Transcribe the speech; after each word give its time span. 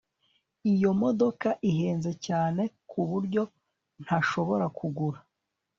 Iyo 0.73 0.89
modoka 1.01 1.47
ihenze 1.69 2.11
cyane 2.25 2.61
ku 2.89 2.99
buryo 3.09 3.41
ntashobora 4.03 4.65
kugura 4.77 5.19